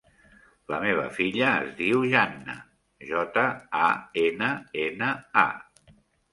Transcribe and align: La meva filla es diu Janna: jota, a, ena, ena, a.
La 0.73 0.77
meva 0.85 1.03
filla 1.17 1.51
es 1.65 1.75
diu 1.81 2.07
Janna: 2.15 2.57
jota, 3.11 3.45
a, 3.83 3.93
ena, 4.25 4.51
ena, 4.89 5.15
a. 5.47 5.97